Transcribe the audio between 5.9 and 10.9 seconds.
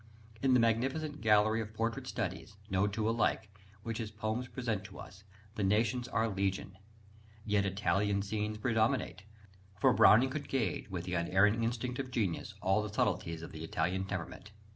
are legion. Yet Italian scenes predominate; for Browning could gauge,